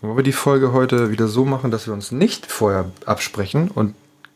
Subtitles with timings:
[0.00, 3.94] Wollen wir die Folge heute wieder so machen, dass wir uns nicht vorher absprechen und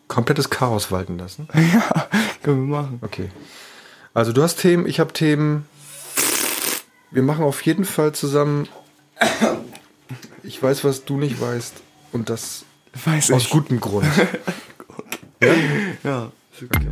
[0.09, 1.49] komplettes Chaos walten lassen?
[1.55, 2.07] Ja,
[2.43, 2.99] können wir machen.
[3.01, 3.31] Okay.
[4.13, 5.67] Also du hast Themen, ich habe Themen.
[7.11, 8.69] Wir machen auf jeden Fall zusammen.
[10.43, 11.75] Ich weiß, was du nicht weißt.
[12.13, 12.65] Und das
[13.05, 13.51] Weiß aus ich.
[13.51, 14.07] gutem Grund.
[16.05, 16.31] Ja.
[16.55, 16.91] Okay.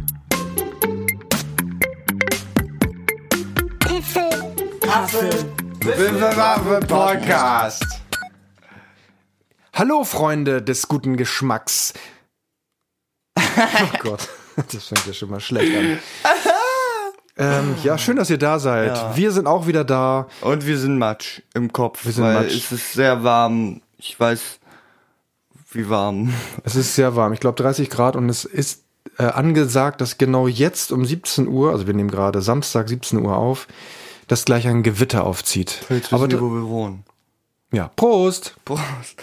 [6.88, 8.01] Podcast.
[9.82, 11.92] Hallo Freunde des guten Geschmacks.
[13.56, 14.28] Oh Gott,
[14.70, 15.98] das fängt ja schon mal schlecht an.
[17.36, 18.96] Ähm, ja, schön, dass ihr da seid.
[18.96, 19.16] Ja.
[19.16, 20.28] Wir sind auch wieder da.
[20.40, 22.04] Und wir sind Matsch im Kopf.
[22.04, 22.54] Wir sind weil Matsch.
[22.54, 23.82] Es ist sehr warm.
[23.98, 24.60] Ich weiß,
[25.72, 26.32] wie warm.
[26.62, 27.32] Es ist sehr warm.
[27.32, 28.84] Ich glaube 30 Grad und es ist
[29.18, 33.36] äh, angesagt, dass genau jetzt um 17 Uhr, also wir nehmen gerade Samstag 17 Uhr
[33.36, 33.66] auf,
[34.28, 35.84] dass gleich ein Gewitter aufzieht.
[35.88, 37.02] Jetzt Aber wir, wo wir wohnen.
[37.72, 38.54] ja, Prost.
[38.64, 39.20] Prost.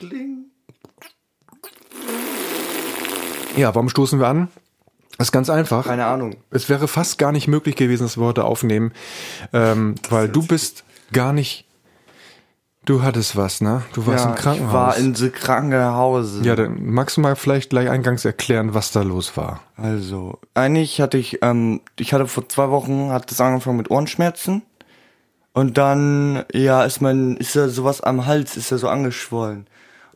[0.00, 0.46] Kling.
[3.56, 4.48] Ja, warum stoßen wir an?
[5.18, 5.84] Das ist ganz einfach.
[5.84, 6.36] Keine Ahnung.
[6.50, 8.92] Es wäre fast gar nicht möglich gewesen, dass wir heute aufnehmen,
[9.52, 11.66] ähm, weil du bist gar nicht.
[12.86, 13.82] Du hattest was, ne?
[13.92, 14.68] Du warst im Krankenhaus.
[14.68, 16.42] Ich war in the Krankenhause.
[16.44, 19.60] ja, dann magst du mal vielleicht gleich eingangs erklären, was da los war.
[19.76, 24.62] Also, eigentlich hatte ich, ähm, ich hatte vor zwei Wochen, hat es angefangen mit Ohrenschmerzen.
[25.52, 29.66] Und dann, ja, ist mein, ist ja sowas am Hals, ist ja so angeschwollen.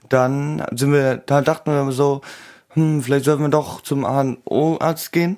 [0.09, 2.21] Dann sind wir, da dachten wir so,
[2.71, 5.37] hm, vielleicht sollten wir doch zum HNO-Arzt gehen.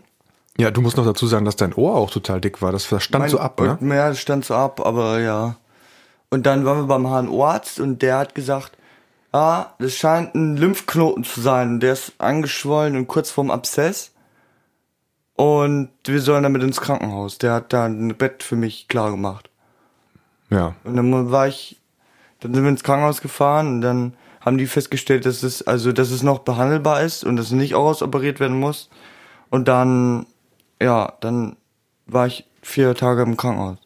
[0.58, 2.72] Ja, du musst noch dazu sagen, dass dein Ohr auch total dick war.
[2.72, 3.78] Das stand Mein- so ab, ne?
[3.94, 5.56] Ja, das stand so ab, aber ja.
[6.30, 8.72] Und dann waren wir beim HNO-Arzt und der hat gesagt,
[9.32, 11.78] ah, das scheint ein Lymphknoten zu sein.
[11.80, 14.12] Der ist angeschwollen und kurz vorm Abszess.
[15.34, 17.36] Und wir sollen damit ins Krankenhaus.
[17.38, 19.50] Der hat da ein Bett für mich klar gemacht.
[20.48, 20.74] Ja.
[20.84, 21.78] Und dann war ich,
[22.40, 24.14] dann sind wir ins Krankenhaus gefahren und dann
[24.46, 27.74] haben die festgestellt, dass es, also, dass es noch behandelbar ist und dass es nicht
[27.74, 28.88] ausoperiert werden muss.
[29.50, 30.24] Und dann,
[30.80, 31.56] ja, dann
[32.06, 33.78] war ich vier Tage im Krankenhaus.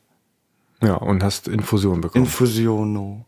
[0.82, 2.24] Ja, und hast Infusion bekommen.
[2.26, 3.24] Infusiono.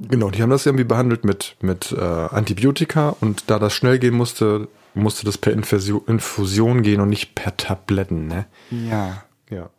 [0.00, 4.14] genau, die haben das irgendwie behandelt mit, mit äh, Antibiotika und da das schnell gehen
[4.14, 8.46] musste, musste das per Infusion, Infusion gehen und nicht per Tabletten, ne?
[8.70, 9.22] Ja.
[9.50, 9.70] Ja.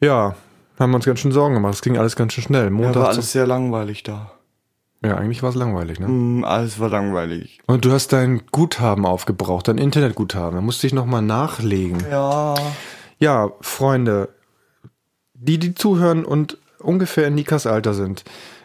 [0.00, 0.36] Ja,
[0.78, 1.72] haben wir uns ganz schön Sorgen gemacht.
[1.74, 2.64] Das ging alles ganz schön schnell.
[2.64, 4.30] Ja, Montag war zu- alles sehr langweilig da.
[5.06, 6.08] Ja, eigentlich war es langweilig, ne?
[6.08, 7.60] Mm, alles war langweilig.
[7.66, 10.56] Und du hast dein Guthaben aufgebraucht, dein Internetguthaben.
[10.56, 12.04] Da musste ich nochmal nachlegen.
[12.10, 12.54] Ja.
[13.18, 14.30] Ja, Freunde,
[15.34, 18.24] die, die zuhören und ungefähr in Nikas Alter sind,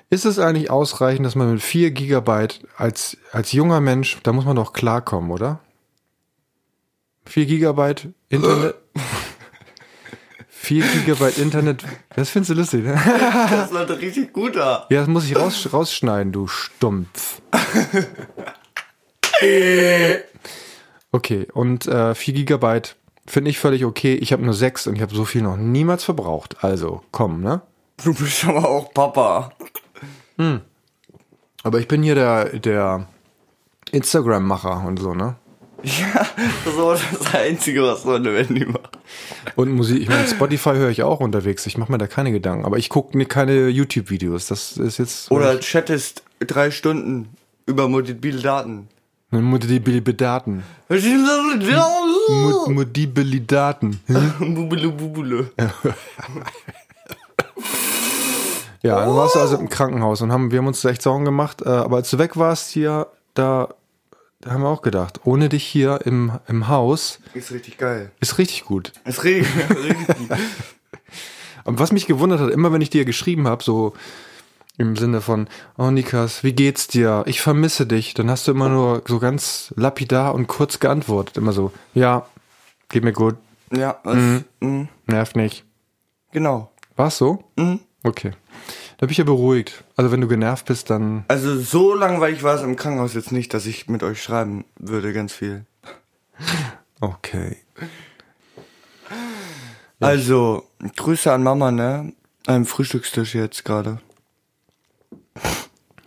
[0.09, 4.45] ist es eigentlich ausreichend, dass man mit 4 Gigabyte als, als junger Mensch, da muss
[4.45, 5.59] man doch klarkommen, oder?
[7.25, 8.75] 4 Gigabyte Internet.
[10.61, 11.83] 4 Gigabyte Internet.
[12.15, 12.93] Das findest du lustig, ne?
[13.49, 14.85] Das war doch richtig gut da.
[14.91, 17.41] Ja, das muss ich raus, rausschneiden, du Stumpf.
[21.11, 22.95] Okay, und äh, 4 Gigabyte
[23.25, 24.13] finde ich völlig okay.
[24.13, 26.63] Ich habe nur 6 und ich habe so viel noch niemals verbraucht.
[26.63, 27.61] Also, komm, ne?
[28.03, 29.51] Du bist aber auch Papa.
[31.63, 33.07] Aber ich bin hier der, der
[33.91, 35.37] Instagram-Macher und so, ne?
[35.83, 36.27] Ja,
[36.65, 38.97] das war das Einzige, was so eine Wendy macht.
[39.55, 41.65] Und Musik, ich meine, Spotify höre ich auch unterwegs.
[41.65, 42.65] Ich mache mir da keine Gedanken.
[42.65, 44.47] Aber ich gucke keine YouTube-Videos.
[44.47, 45.31] Das ist jetzt.
[45.31, 47.29] Oder chattest drei Stunden
[47.65, 48.87] über mobile Daten.
[49.31, 50.63] Mobile Daten.
[52.29, 53.99] Mo- Mobile Daten.
[54.39, 55.51] Bubule, bubule.
[58.83, 61.61] Ja, dann warst du also im Krankenhaus und haben, wir haben uns echt Sorgen gemacht.
[61.63, 63.69] Äh, aber als du weg warst hier, da,
[64.41, 68.11] da haben wir auch gedacht, ohne dich hier im, im Haus Ist richtig geil.
[68.19, 68.91] ist richtig gut.
[69.05, 70.37] Ist richtig, richtig gut.
[71.63, 73.93] Und was mich gewundert hat, immer wenn ich dir geschrieben habe, so
[74.77, 75.47] im Sinne von,
[75.77, 77.23] oh Nikas, wie geht's dir?
[77.27, 78.13] Ich vermisse dich.
[78.15, 81.37] Dann hast du immer nur so ganz lapidar und kurz geantwortet.
[81.37, 82.25] Immer so, ja,
[82.89, 83.35] geht mir gut,
[83.71, 84.17] Ja, was,
[84.61, 85.63] mm, nervt nicht.
[86.31, 86.71] genau.
[86.95, 87.43] War's so?
[87.57, 87.79] Mhm.
[88.03, 88.31] Okay.
[89.01, 89.83] Da bin ich ja beruhigt.
[89.95, 93.51] Also wenn du genervt bist, dann Also so langweilig war es im Krankenhaus jetzt nicht,
[93.51, 95.65] dass ich mit euch schreiben würde, ganz viel.
[97.01, 97.57] okay.
[99.99, 102.13] Also, Grüße an Mama, ne?
[102.45, 103.99] Am Frühstückstisch jetzt gerade.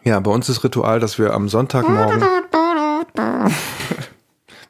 [0.05, 2.21] Ja, bei uns ist Ritual, dass wir am Sonntagmorgen.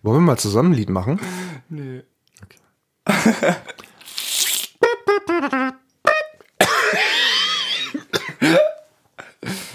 [0.03, 1.21] Wollen wir mal zusammen ein Lied machen?
[1.69, 2.03] Nee.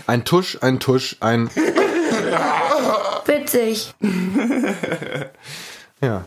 [0.10, 1.52] Ein Tusch, ein Tusch, ein.
[3.26, 3.94] Witzig.
[6.02, 6.24] Ja.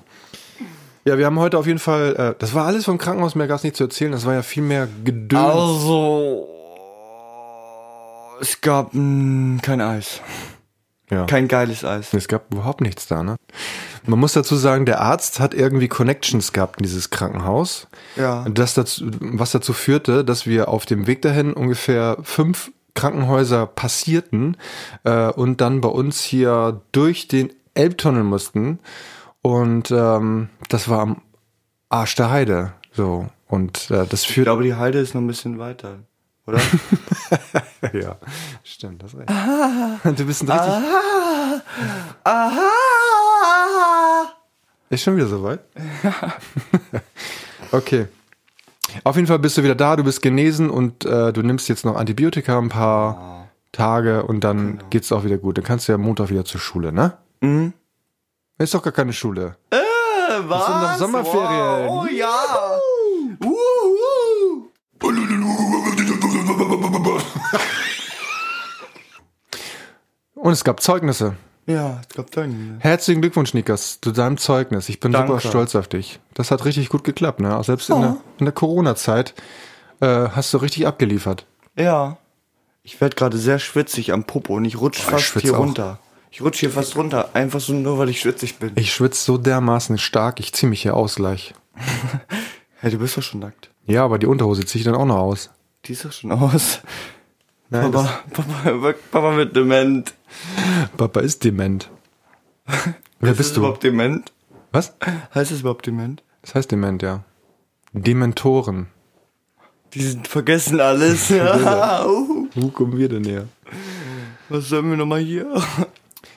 [1.06, 2.14] Ja, wir haben heute auf jeden Fall.
[2.14, 4.12] Äh, das war alles vom Krankenhaus, mehr gar nicht zu erzählen.
[4.12, 5.43] Das war ja viel mehr Gedöns.
[5.43, 6.46] Also,
[8.38, 10.20] Es gab mh, kein Eis.
[11.11, 11.25] Ja.
[11.25, 12.12] Kein geiles Eis.
[12.12, 13.37] Es gab überhaupt nichts da, ne?
[14.06, 17.88] Man muss dazu sagen, der Arzt hat irgendwie Connections gehabt in dieses Krankenhaus.
[18.17, 18.44] Ja.
[18.49, 24.56] Das dazu, was dazu führte, dass wir auf dem Weg dahin ungefähr fünf Krankenhäuser passierten
[25.05, 28.79] äh, und dann bei uns hier durch den Elbtunnel mussten.
[29.43, 31.23] Und ähm, das war am
[31.89, 32.73] Arsch der Heide.
[32.93, 33.29] So.
[33.49, 34.47] Und äh, das Ich führt.
[34.47, 35.99] glaube, die Halde ist noch ein bisschen weiter,
[36.47, 36.61] oder?
[37.93, 38.17] ja,
[38.65, 39.29] stimmt, das recht.
[40.19, 40.91] Du bist ein richtig.
[42.25, 42.69] Aha!
[44.91, 45.61] Ist schon wieder soweit?
[47.73, 48.06] okay.
[49.05, 51.85] Auf jeden Fall bist du wieder da, du bist genesen und äh, du nimmst jetzt
[51.85, 55.59] noch Antibiotika ein paar Tage und dann geht's auch wieder gut.
[55.59, 57.17] Dann kannst du ja Montag wieder zur Schule, ne?
[57.41, 57.73] Mhm.
[58.59, 59.56] Ist doch gar keine Schule.
[59.71, 59.77] Äh,
[60.47, 60.67] was?
[60.67, 61.89] sind noch Sommerferien.
[61.89, 62.05] Wow.
[62.05, 62.79] Oh ja!
[63.41, 64.69] Wuhu.
[70.35, 71.37] Und es gab Zeugnisse.
[71.73, 72.75] Ja, es gab Zeugnisse.
[72.81, 74.89] Herzlichen Glückwunsch, Nikas, zu deinem Zeugnis.
[74.89, 75.29] Ich bin Danke.
[75.33, 76.21] super stolz auf dich.
[76.35, 77.57] Das hat richtig gut geklappt, ne?
[77.57, 78.01] Auch selbst in Oh.
[78.01, 79.35] der, in der Corona-Zeit
[80.01, 81.47] äh, hast du richtig abgeliefert.
[81.77, 82.19] Ja.
[82.83, 85.55] Ich werde gerade sehr schwitzig am Popo und ich rutsch Oh, ich fast schwitz hier
[85.55, 85.59] auch.
[85.61, 85.99] runter.
[86.31, 88.73] Ich rutsch hier fast runter, einfach so nur, weil ich schwitzig bin.
[88.77, 91.55] Ich schwitze so dermaßen stark, ich zieh mich hier aus gleich.
[92.81, 93.71] Hey, du bist doch schon nackt.
[93.87, 95.51] Ja, aber die Unterhose zieh ich dann auch noch aus.
[95.85, 96.81] Die ist doch schon aus.
[97.71, 100.13] Nein, Papa, Papa, Papa wird dement.
[100.96, 101.90] Papa ist dement.
[103.20, 103.61] Wer Ist bist es du?
[103.61, 104.32] überhaupt dement?
[104.73, 104.94] Was?
[105.34, 106.23] Heißt es überhaupt dement?
[106.43, 107.23] Das heißt dement, ja.
[107.93, 108.87] Dementoren.
[109.94, 111.29] Die sind vergessen alles.
[111.31, 112.06] Ja.
[112.55, 113.46] Wo kommen wir denn her?
[114.49, 115.46] was sollen wir nochmal hier?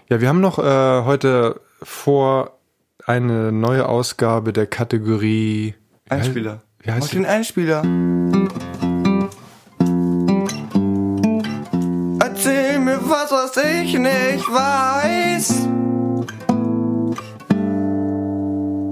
[0.08, 2.60] Ja, wir haben noch äh, heute vor
[3.08, 5.74] eine neue Ausgabe der Kategorie
[6.10, 6.62] Einspieler.
[6.80, 7.82] Wie heißt Mach den Einspieler.
[13.46, 15.68] Was, ich nicht weiß.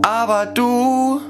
[0.03, 1.21] Aber du.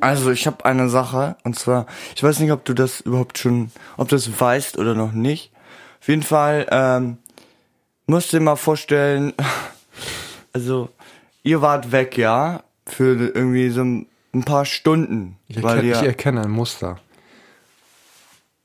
[0.00, 1.86] Also ich habe eine Sache und zwar,
[2.16, 5.52] ich weiß nicht, ob du das überhaupt schon, ob du das weißt oder noch nicht.
[6.00, 7.18] Auf jeden Fall ähm,
[8.06, 9.34] musst du dir mal vorstellen,
[10.54, 10.88] also
[11.42, 14.06] ihr wart weg, ja, für irgendwie so ein
[14.46, 16.98] paar Stunden, Ich, ihr ich erkenne ein Muster.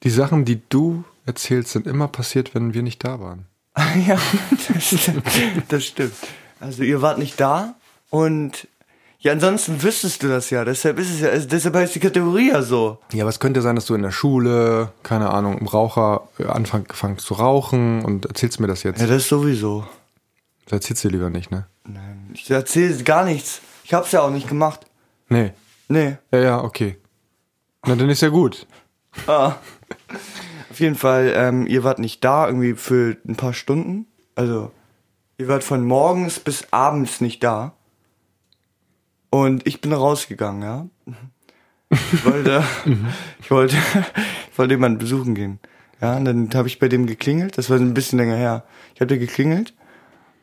[0.04, 3.48] Die Sachen, die du erzählst, sind immer passiert, wenn wir nicht da waren.
[4.08, 4.18] ja,
[4.74, 5.24] das stimmt.
[5.68, 6.14] das stimmt.
[6.60, 7.76] Also ihr wart nicht da
[8.10, 8.68] und
[9.20, 10.64] ja, ansonsten wüsstest du das ja.
[10.64, 13.00] Deshalb ist es ja, also deshalb heißt die Kategorie ja so.
[13.12, 16.46] Ja, aber es könnte sein, dass du in der Schule, keine Ahnung, im Raucher äh,
[16.46, 19.02] anfang, fangst zu rauchen und erzählst mir das jetzt.
[19.02, 19.86] Ja, das sowieso.
[20.66, 21.66] Das erzählst du lieber nicht, ne?
[21.86, 23.62] Nein, ich erzähle gar nichts.
[23.84, 24.82] Ich hab's ja auch nicht gemacht.
[25.28, 25.54] Nee.
[25.88, 26.18] Nee.
[26.32, 26.98] Ja, ja, okay.
[27.86, 28.68] Na, dann ist ja gut.
[29.28, 29.56] Ah.
[30.76, 34.08] Auf jeden Fall, ähm, ihr wart nicht da, irgendwie für ein paar Stunden.
[34.36, 34.74] Also,
[35.38, 37.72] ihr wart von morgens bis abends nicht da.
[39.30, 40.86] Und ich bin rausgegangen, ja.
[42.12, 42.62] Ich wollte,
[43.40, 43.78] ich wollte,
[44.52, 45.60] ich wollte jemanden besuchen gehen.
[46.02, 47.58] Ja, und dann habe ich bei dem geklingelt.
[47.58, 48.66] Das war ein bisschen länger her.
[48.96, 49.74] Ich hatte geklingelt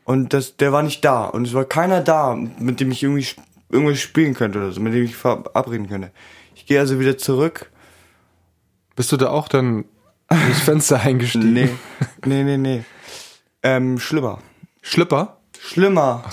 [0.05, 1.27] und das, der war nicht da.
[1.27, 3.27] Und es war keiner da, mit dem ich irgendwie
[3.69, 6.11] irgendwas spielen könnte oder so, mit dem ich verabreden könnte.
[6.55, 7.71] Ich gehe also wieder zurück
[8.97, 9.85] Bist du da auch dann
[10.47, 11.53] durchs Fenster eingestiegen?
[11.53, 11.71] Nee,
[12.25, 12.85] nee, nee, nee.
[13.63, 14.39] Ähm, schlimmer.
[14.83, 15.39] Schlipper?
[15.59, 16.25] Schlimmer.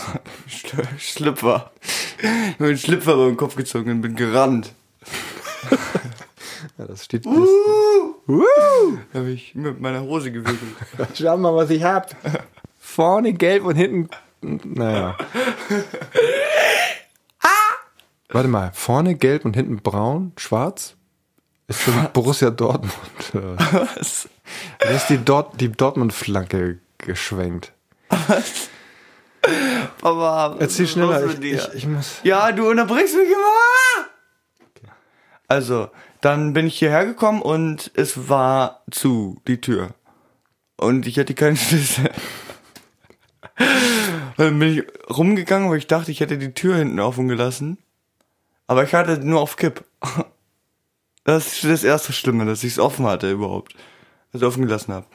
[0.47, 1.71] Schl Schlüpfer.
[2.57, 4.73] Mir einen Schlüpfer über den Kopf gezogen und bin gerannt.
[6.77, 7.25] Ja, das steht.
[7.25, 8.15] Uh,
[9.13, 10.75] habe ich mit meiner Hose gewickelt.
[11.13, 12.15] Schau mal, was ich hab.
[12.77, 14.09] Vorne gelb und hinten.
[14.41, 15.17] Naja.
[18.29, 20.95] Warte mal, vorne gelb und hinten braun, schwarz?
[21.69, 22.93] Ist für Borussia Dortmund.
[23.31, 24.27] Was?
[24.79, 27.71] Da ist die, Dort die Dortmund-Flanke geschwenkt.
[30.01, 31.25] Aber Erzähl was schneller.
[31.25, 32.19] Ich, ich, ich muss.
[32.23, 34.91] Ja, du unterbrichst mich immer.
[35.47, 35.89] Also,
[36.21, 39.91] dann bin ich hierher gekommen und es war zu, die Tür.
[40.75, 42.09] Und ich hatte keinen Schlüssel.
[44.38, 47.77] dann bin ich rumgegangen, weil ich dachte, ich hätte die Tür hinten offen gelassen.
[48.65, 49.83] Aber ich hatte nur auf Kipp.
[51.29, 53.75] Das ist das erste Schlimme, dass ich es offen hatte überhaupt.
[54.33, 55.05] Also offen gelassen habe.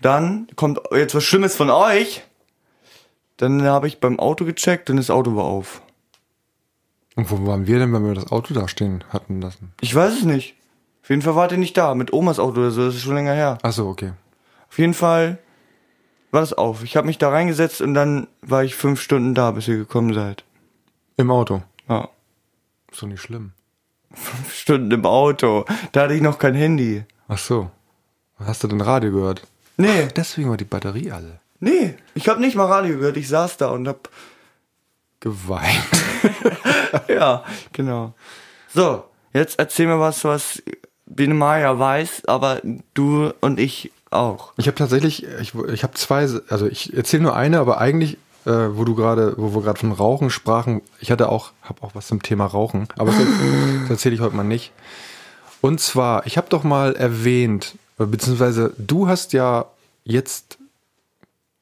[0.00, 2.24] Dann kommt jetzt was Schlimmes von euch.
[3.36, 5.80] Dann habe ich beim Auto gecheckt und das Auto war auf.
[7.14, 9.72] Und wo waren wir denn, wenn wir das Auto da stehen hatten lassen?
[9.80, 10.56] Ich weiß es nicht.
[11.04, 13.14] Auf jeden Fall wart ihr nicht da, mit Omas Auto oder so, das ist schon
[13.14, 13.58] länger her.
[13.62, 14.14] Achso, okay.
[14.68, 15.38] Auf jeden Fall
[16.32, 16.82] war das auf.
[16.82, 20.12] Ich habe mich da reingesetzt und dann war ich fünf Stunden da, bis ihr gekommen
[20.12, 20.42] seid.
[21.16, 21.62] Im Auto.
[21.88, 22.08] Ja.
[22.90, 23.52] Ist doch nicht schlimm.
[24.14, 25.64] Fünf Stunden im Auto.
[25.92, 27.04] Da hatte ich noch kein Handy.
[27.28, 27.70] Ach so.
[28.38, 29.42] Hast du denn Radio gehört?
[29.76, 31.40] Nee, Deswegen war die Batterie alle.
[31.60, 33.16] nee, ich habe nicht mal Radio gehört.
[33.16, 34.08] Ich saß da und hab
[35.20, 35.88] Geweint.
[37.08, 38.14] ja, genau.
[38.74, 40.62] So, jetzt erzähl mir was, was
[41.06, 42.60] Biene Maya weiß, aber
[42.94, 44.52] du und ich auch.
[44.56, 48.50] Ich habe tatsächlich, ich, ich habe zwei, also ich erzähle nur eine, aber eigentlich, äh,
[48.50, 52.06] wo du gerade, wo wir gerade von Rauchen sprachen, ich hatte auch, habe auch was
[52.06, 53.20] zum Thema Rauchen, aber das,
[53.82, 54.72] das erzähle ich heute mal nicht.
[55.60, 59.66] Und zwar, ich habe doch mal erwähnt, äh, beziehungsweise du hast ja
[60.04, 60.58] jetzt,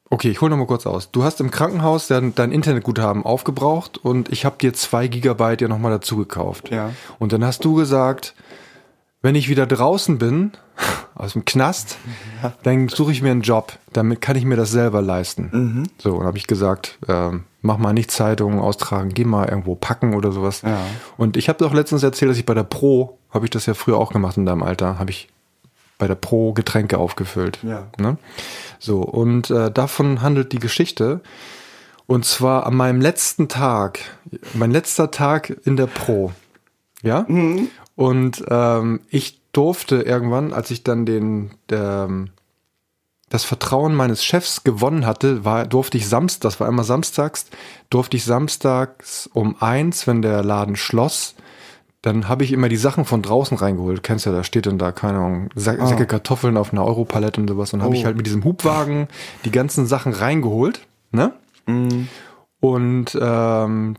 [0.09, 1.11] okay, ich hole noch mal kurz aus.
[1.11, 5.69] Du hast im Krankenhaus dein, dein Internetguthaben aufgebraucht und ich habe dir zwei Gigabyte ja
[5.69, 6.71] noch mal dazu gekauft.
[6.71, 6.93] Ja.
[7.19, 8.35] Und dann hast du gesagt,
[9.23, 10.53] wenn ich wieder draußen bin,
[11.15, 11.99] aus dem Knast,
[12.63, 13.73] dann suche ich mir einen Job.
[13.93, 15.51] Damit kann ich mir das selber leisten.
[15.99, 20.15] So, und habe ich gesagt, ähm, mach mal nicht Zeitungen austragen, geh mal irgendwo packen
[20.15, 20.63] oder sowas.
[20.63, 20.79] Ja.
[21.17, 23.75] Und ich habe doch letztens erzählt, dass ich bei der Pro, habe ich das ja
[23.75, 25.29] früher auch gemacht in deinem Alter, habe ich
[25.99, 27.59] bei der Pro Getränke aufgefüllt.
[27.63, 27.89] Ja.
[27.99, 28.17] Ne?
[28.79, 31.21] So, und äh, davon handelt die Geschichte.
[32.07, 34.01] Und zwar an meinem letzten Tag,
[34.55, 36.33] mein letzter Tag in der Pro.
[37.03, 37.25] Ja?
[38.01, 42.09] Und ähm, ich durfte irgendwann, als ich dann den, der,
[43.29, 47.45] das Vertrauen meines Chefs gewonnen hatte, war, durfte ich samstags, das war immer samstags,
[47.91, 51.35] durfte ich samstags um eins, wenn der Laden schloss,
[52.01, 53.99] dann habe ich immer die Sachen von draußen reingeholt.
[53.99, 57.39] Du kennst ja, da steht dann da, keine Ahnung, Sa Säcke Kartoffeln auf einer Europalette
[57.39, 57.75] und sowas.
[57.75, 58.07] Und habe ich Oh.
[58.07, 59.09] halt mit diesem Hubwagen
[59.45, 61.35] die ganzen Sachen reingeholt, ne?
[62.61, 63.97] Und ähm,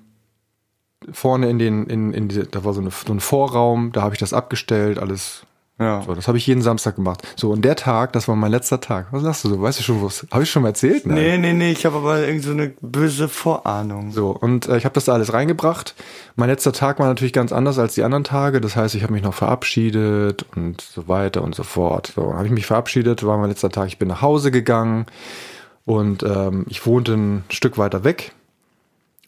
[1.12, 4.14] vorne in den, in, in diese, da war so, eine, so ein Vorraum, da habe
[4.14, 5.44] ich das abgestellt, alles.
[5.80, 6.04] Ja.
[6.04, 7.28] So, das habe ich jeden Samstag gemacht.
[7.36, 9.08] So, und der Tag, das war mein letzter Tag.
[9.10, 9.62] Was sagst du so?
[9.64, 10.28] Weißt du schon, was?
[10.30, 11.08] Habe ich schon mal erzählt?
[11.08, 11.16] Nein.
[11.16, 14.12] Nee, nee, nee, ich habe aber irgendwie so eine böse Vorahnung.
[14.12, 15.96] So, und äh, ich habe das da alles reingebracht.
[16.36, 18.62] Mein letzter Tag war natürlich ganz anders als die anderen Tage.
[18.62, 22.14] Das heißt, ich habe mich noch verabschiedet und so weiter und so fort.
[22.16, 23.88] So, habe ich mich verabschiedet, war mein letzter Tag.
[23.88, 25.08] Ich bin nach Hause gegangen
[25.86, 28.34] und ähm, ich wohnte ein Stück weiter weg.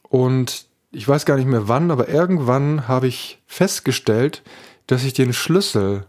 [0.08, 4.44] Und ich weiß gar nicht mehr wann, aber irgendwann habe ich festgestellt,
[4.88, 6.06] dass ich den Schlüssel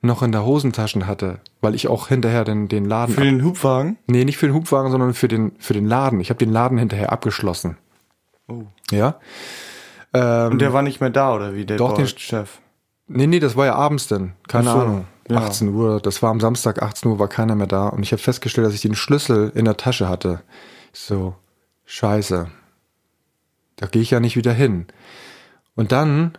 [0.00, 3.98] noch in der Hosentasche hatte, weil ich auch hinterher den, den Laden Für den Hubwagen?
[4.06, 6.20] Nee, nicht für den Hubwagen, sondern für den, für den Laden.
[6.20, 7.76] Ich habe den Laden hinterher abgeschlossen.
[8.46, 8.62] Oh.
[8.90, 9.16] Ja.
[10.14, 11.66] Ähm, Und der war nicht mehr da, oder wie?
[11.66, 12.58] Der Doch, den- Chef.
[13.08, 14.34] nee, nee, das war ja abends dann.
[14.46, 15.04] Keine so, Ahnung.
[15.28, 15.36] ja.
[15.38, 16.00] 18 Uhr.
[16.00, 17.88] Das war am Samstag, 18 Uhr war keiner mehr da.
[17.88, 20.40] Und ich habe festgestellt, dass ich den Schlüssel in der Tasche hatte.
[20.92, 21.34] So,
[21.84, 22.48] scheiße.
[23.78, 24.86] Da gehe ich ja nicht wieder hin.
[25.74, 26.36] Und dann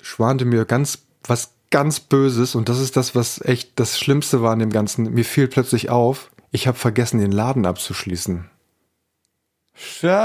[0.00, 2.54] schwante mir ganz, was ganz Böses.
[2.54, 5.12] Und das ist das, was echt das Schlimmste war an dem Ganzen.
[5.12, 8.48] Mir fiel plötzlich auf, ich habe vergessen, den Laden abzuschließen.
[9.74, 10.18] Scheiße!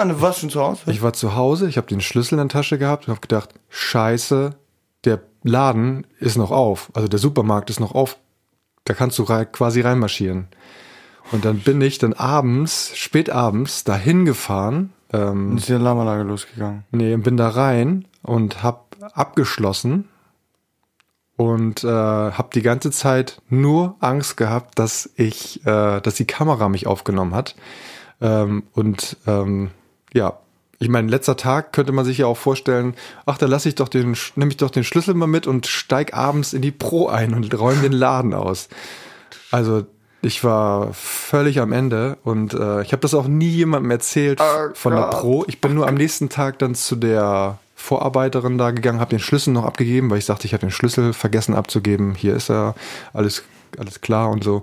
[0.00, 0.82] Und du warst schon zu Hause?
[0.86, 3.50] Ich war zu Hause, ich habe den Schlüssel in der Tasche gehabt und habe gedacht,
[3.68, 4.56] scheiße,
[5.04, 6.90] der Laden ist noch auf.
[6.94, 8.16] Also der Supermarkt ist noch auf.
[8.84, 10.48] Da kannst du quasi reinmarschieren.
[11.30, 16.84] Und dann bin ich dann abends, spät abends, dahin gefahren, ähm, ist die Alarmanlage losgegangen.
[16.90, 20.08] nee, bin da rein und hab abgeschlossen
[21.36, 26.68] und äh, habe die ganze Zeit nur Angst gehabt, dass ich, äh, dass die Kamera
[26.68, 27.54] mich aufgenommen hat.
[28.20, 29.70] Ähm, und ähm,
[30.12, 30.40] ja,
[30.80, 32.94] ich meine, letzter Tag könnte man sich ja auch vorstellen,
[33.26, 36.14] ach, da lasse ich doch den, nehme ich doch den Schlüssel mal mit und steig
[36.14, 38.68] abends in die Pro ein und räume den Laden aus.
[39.50, 39.86] Also
[40.20, 44.70] ich war völlig am Ende und äh, ich habe das auch nie jemandem erzählt Oh
[44.74, 45.20] von der Gott.
[45.20, 45.44] Pro.
[45.46, 49.52] Ich bin nur am nächsten Tag dann zu der Vorarbeiterin da gegangen, habe den Schlüssel
[49.52, 52.14] noch abgegeben, weil ich sagte, ich habe den Schlüssel vergessen abzugeben.
[52.16, 52.74] Hier ist er,
[53.12, 53.44] alles,
[53.78, 54.62] alles klar und so.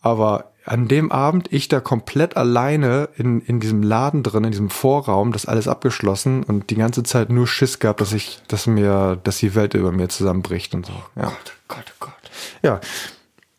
[0.00, 4.70] Aber an dem Abend, ich da komplett alleine in, in diesem Laden drin, in diesem
[4.70, 9.18] Vorraum, das alles abgeschlossen und die ganze Zeit nur Schiss gehabt, dass ich, dass mir,
[9.22, 10.94] dass die Welt über mir zusammenbricht und so.
[11.16, 12.30] Ja, Gott, Gott, Gott.
[12.62, 12.80] ja.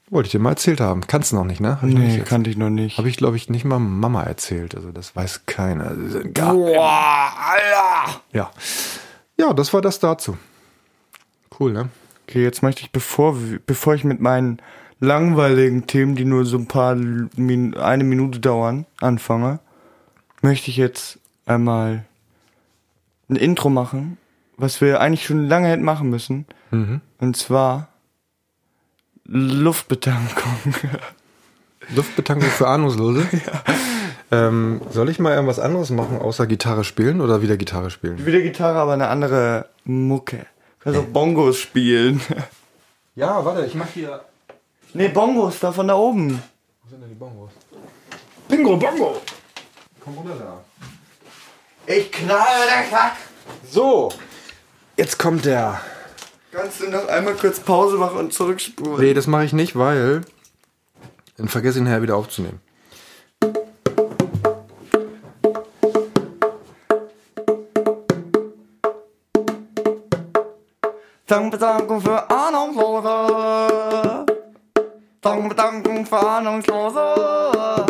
[0.10, 1.02] Wollte ich dir mal erzählt haben.
[1.08, 1.82] Kannst du noch nicht, ne?
[1.82, 2.98] Hab ich Nee, nicht kannte ich noch nicht.
[2.98, 4.76] habe ich, glaube ich, nicht mal Mama erzählt.
[4.76, 5.92] Also das weiß keiner.
[6.34, 8.22] Boah, Alter!
[8.32, 8.52] Ja.
[9.38, 10.38] Ja, das war das dazu.
[11.60, 11.90] Cool, ne?
[12.28, 14.60] Okay, jetzt möchte ich, bevor, bevor ich mit meinen
[15.00, 19.60] langweiligen Themen, die nur so ein paar, Min eine Minute dauern, anfange,
[20.42, 22.06] möchte ich jetzt einmal
[23.30, 24.18] ein Intro machen,
[24.58, 26.46] was wir eigentlich schon lange hätten machen müssen.
[26.72, 27.02] Mhm.
[27.20, 27.90] Und zwar
[29.26, 30.76] Luftbetankung.
[31.96, 33.28] Luftbetankung für Ahnungslose.
[34.32, 38.26] ähm, soll ich mal irgendwas anderes machen, außer Gitarre spielen oder wieder Gitarre spielen?
[38.26, 40.46] Wieder Gitarre, aber eine andere Mucke.
[40.86, 42.22] Auch Bongos spielen.
[43.16, 44.26] Ja, warte, ich mach hier.
[44.94, 46.44] nee, Bongos, da von da oben.
[46.84, 47.52] Wo sind denn die Bongos?
[48.50, 49.22] Bingo, Bongo!
[50.04, 50.62] Komm runter da.
[51.88, 53.16] Ich knalle der Kack.
[53.72, 54.12] So,
[54.98, 55.82] jetzt kommt der
[56.56, 58.98] Kannst du noch einmal kurz Pause machen und zurückspulen?
[59.02, 60.22] Nee, das mache ich nicht, weil
[61.36, 62.62] dann vergesse ich ihn nachher wieder aufzunehmen.
[71.28, 74.26] Danke, danke für Ahnungslose.
[75.20, 77.86] Danke, danke für Ahnungslose.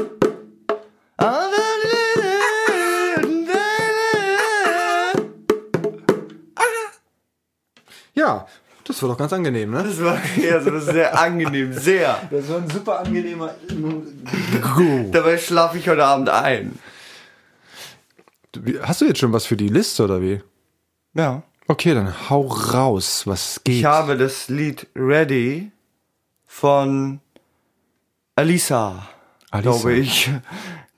[8.16, 8.48] Ja,
[8.86, 9.84] das war doch ganz angenehm, ne?
[9.84, 12.22] Das war ja so sehr angenehm, sehr.
[12.30, 13.56] Das war ein super angenehmer.
[15.12, 16.80] Dabei schlafe ich heute Abend ein.
[18.84, 20.42] Hast du jetzt schon was für die Liste oder wie?
[21.14, 21.44] Ja.
[21.68, 23.78] Okay, dann hau raus, was geht.
[23.78, 25.72] Ich habe das Lied Ready
[26.46, 27.20] von
[28.36, 29.08] Alisa,
[29.50, 29.72] Alisa.
[29.72, 30.30] glaube ich.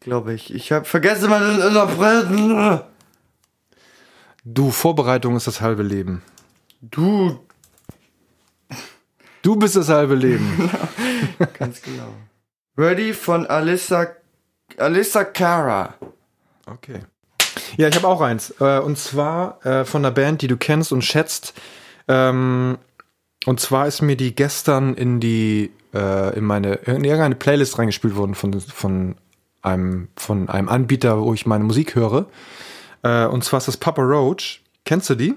[0.01, 0.53] Glaube ich.
[0.53, 2.81] Ich habe vergessen meinen Interpreten.
[4.43, 6.21] Du, Vorbereitung ist das halbe Leben.
[6.81, 7.39] Du,
[9.41, 10.71] Du bist das halbe Leben.
[11.59, 12.13] ganz genau.
[12.77, 14.07] Ready von Alissa,
[14.77, 15.95] Alissa Cara.
[16.65, 16.99] Okay.
[17.77, 18.53] Ja, ich habe auch eins.
[18.59, 21.53] Äh, und zwar äh, von einer Band, die du kennst und schätzt.
[22.07, 22.77] Ähm,
[23.45, 28.15] und zwar ist mir die gestern in die äh, in meine in irgendeine Playlist reingespielt
[28.15, 29.15] worden von von
[29.61, 32.27] einem von einem Anbieter, wo ich meine Musik höre.
[33.03, 34.61] Und zwar ist das Papa Roach.
[34.83, 35.35] Kennst du die?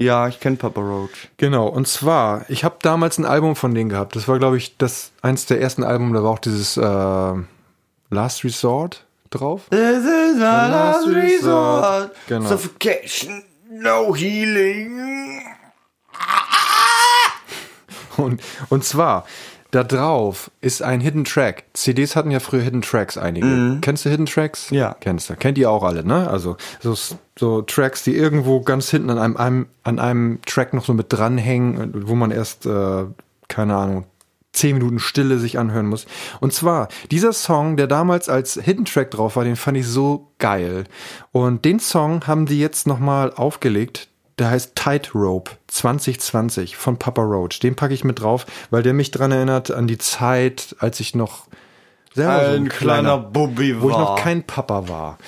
[0.00, 1.28] Ja, ich kenne Papa Roach.
[1.36, 4.16] Genau, und zwar, ich habe damals ein Album von denen gehabt.
[4.16, 7.32] Das war, glaube ich, das eins der ersten Alben, da war auch dieses äh,
[8.08, 9.66] Last Resort drauf.
[9.68, 12.12] This is my last resort.
[12.28, 12.48] Genau.
[12.48, 15.42] Suffocation, no healing.
[18.16, 18.40] Und,
[18.70, 19.26] und zwar,
[19.70, 21.64] da drauf ist ein Hidden Track.
[21.74, 23.78] CDs hatten ja früher Hidden Tracks einige.
[23.80, 24.70] Kennst du Hidden Tracks?
[24.70, 24.96] Ja.
[25.00, 25.36] Kennst du.
[25.36, 26.28] Kennt ihr auch alle, ne?
[26.28, 26.94] Also so,
[27.38, 31.06] so Tracks, die irgendwo ganz hinten an einem, einem, an einem Track noch so mit
[31.12, 33.04] dranhängen, wo man erst, äh,
[33.48, 34.06] keine Ahnung,
[34.52, 36.06] zehn Minuten Stille sich anhören muss.
[36.40, 40.32] Und zwar, dieser Song, der damals als Hidden Track drauf war, den fand ich so
[40.38, 40.84] geil.
[41.32, 44.08] Und den Song haben die jetzt nochmal aufgelegt.
[44.40, 47.60] Der heißt Tightrope 2020 von Papa Roach.
[47.60, 51.14] Den packe ich mit drauf, weil der mich dran erinnert an die Zeit, als ich
[51.14, 51.44] noch
[52.14, 53.82] selber so Ein kleiner Bubbi war.
[53.82, 55.18] wo ich noch kein Papa war.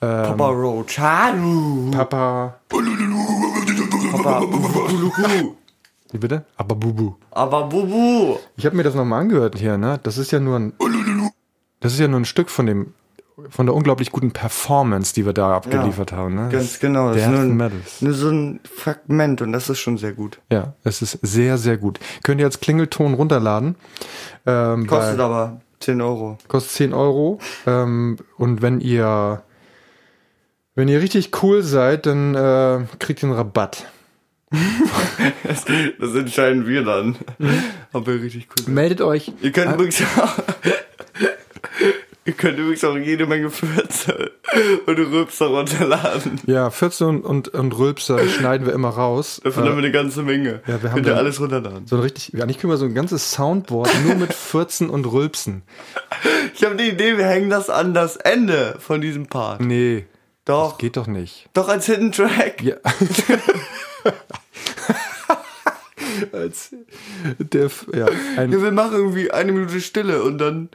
[0.00, 0.98] Papa Roach.
[0.98, 1.90] Hallo.
[1.90, 2.58] Papa,
[4.12, 4.42] Papa.
[6.12, 6.44] Wie bitte?
[6.56, 7.16] Aber Bubu.
[7.32, 8.38] Aber Bubu.
[8.56, 10.00] Ich habe mir das nochmal angehört hier, ne?
[10.02, 10.72] Das ist ja nur ein,
[11.80, 12.94] das ist ja nur ein Stück von dem,
[13.50, 16.48] von der unglaublich guten Performance, die wir da abgeliefert haben, ne?
[16.52, 17.08] Ganz genau.
[17.12, 18.02] Das ist nur, Death ein- Metals.
[18.02, 20.38] nur so ein Fragment und das ist schon sehr gut.
[20.52, 21.98] Ja, es ist sehr, sehr gut.
[22.22, 23.74] Könnt ihr als Klingelton runterladen.
[24.46, 26.38] Ähm, Kostet weil- aber 10 Euro.
[26.48, 27.38] kostet 10 Euro.
[27.66, 29.42] Ähm, und wenn ihr,
[30.76, 33.86] wenn ihr richtig cool seid, dann äh, kriegt ihr einen Rabatt.
[35.42, 35.64] Das,
[35.98, 37.16] das entscheiden wir dann.
[37.92, 38.74] Ob wir richtig cool sind.
[38.74, 39.32] Meldet euch.
[39.42, 40.32] Ihr könnt übrigens auch,
[42.24, 44.32] ihr könnt übrigens auch jede Menge Fürze
[44.86, 46.40] und Rülpser runterladen.
[46.46, 49.40] Ja, 14 und, und, und Rülpser schneiden wir immer raus.
[49.44, 50.62] Davon Äh, haben wir eine ganze Menge.
[50.66, 51.86] ja, wir haben könnt ihr alles runterladen.
[51.86, 55.62] so ein richtig, eigentlich können wir so ein ganzes Soundboard nur mit 14 und Rülpsen.
[56.54, 59.60] Ich habe die Idee, wir hängen das an das Ende von diesem Part.
[59.60, 60.06] Nee,
[60.44, 61.48] Doch, geht doch nicht.
[61.54, 62.62] doch als Hidden Track.
[62.62, 62.76] Ja.
[66.32, 66.70] Als
[67.38, 68.06] der, ja,
[68.36, 70.68] Ja, wir machen irgendwie eine Minute Stille und dann.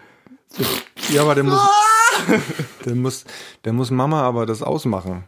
[1.09, 1.59] Ja, aber der muss,
[2.85, 3.25] der muss,
[3.65, 5.23] der muss Mama aber das ausmachen.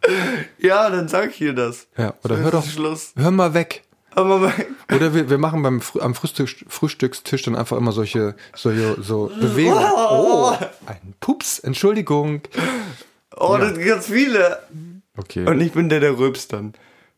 [0.57, 1.87] Ja, dann sag ich ihr das.
[1.97, 3.13] Ja, oder Das hör doch, Schluss.
[3.15, 3.83] hör mal weg.
[4.13, 4.51] Aber
[4.93, 9.85] Oder wir, wir machen beim am Frühstück, Frühstückstisch dann einfach immer solche, solche so Bewegungen.
[9.95, 10.51] Oh,
[10.85, 12.41] ein Pups, Entschuldigung.
[13.37, 14.59] oh, das sind ganz viele.
[15.15, 15.45] Okay.
[15.47, 16.73] Und ich bin der, der rülpst dann.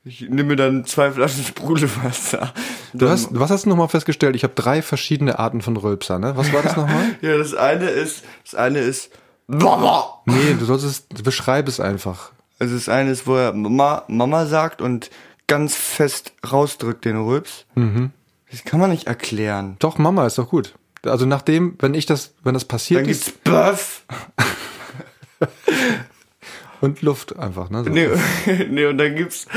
[0.05, 2.53] Ich nehme mir dann zwei Flaschen Sprudelwasser.
[2.93, 4.35] Du hast, was hast du nochmal festgestellt?
[4.35, 6.35] Ich habe drei verschiedene Arten von Rülpser, ne?
[6.35, 7.15] Was war das nochmal?
[7.21, 9.11] Ja, das eine ist, das eine ist,
[9.47, 10.21] Mama.
[10.25, 12.31] nee, du sollst es, beschreib es einfach.
[12.59, 15.09] Also das eine ist, wo er Mama, Mama sagt und
[15.47, 17.65] ganz fest rausdrückt den Rülps.
[17.75, 18.11] Mhm.
[18.51, 19.77] Das kann man nicht erklären.
[19.79, 20.75] Doch, Mama ist doch gut.
[21.05, 24.03] Also nachdem, wenn ich das, wenn das passiert Dann ist gibt's Böff.
[26.81, 27.83] und Luft einfach, ne?
[27.83, 27.89] So.
[27.89, 28.09] Nee,
[28.69, 29.47] nee, und dann gibt's,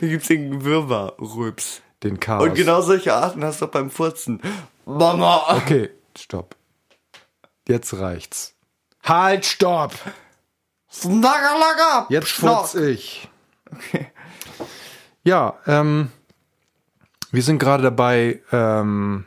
[0.00, 1.80] gibt's den Wirrwarr-Rülps.
[2.02, 2.42] Den Chaos.
[2.42, 4.42] Und genau solche Arten hast du auch beim Furzen.
[4.84, 5.56] Mama.
[5.56, 6.54] Okay, stopp.
[7.66, 8.54] Jetzt reicht's.
[9.02, 9.94] Halt, stopp!
[10.90, 12.06] Snaggerlager.
[12.10, 13.28] Jetzt furz ich.
[15.24, 16.10] Ja, ähm,
[17.32, 19.24] wir sind gerade dabei, ähm,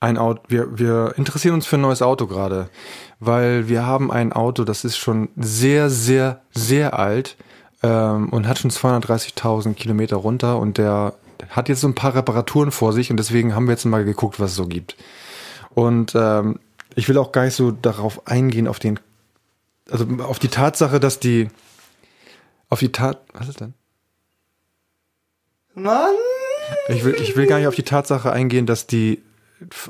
[0.00, 2.68] ein Auto, wir, wir interessieren uns für ein neues Auto gerade,
[3.18, 7.36] weil wir haben ein Auto, das ist schon sehr, sehr, sehr alt.
[7.82, 11.14] ähm, und hat schon 230.000 Kilometer runter und der
[11.50, 14.40] hat jetzt so ein paar Reparaturen vor sich und deswegen haben wir jetzt mal geguckt,
[14.40, 14.96] was es so gibt.
[15.74, 16.58] Und ähm,
[16.94, 18.98] ich will auch gar nicht so darauf eingehen, auf den,
[19.90, 21.48] also auf die Tatsache, dass die,
[22.70, 23.74] auf die Tat, was ist denn?
[25.74, 26.14] Mann!
[26.88, 29.22] Ich will, ich will gar nicht auf die Tatsache eingehen, dass die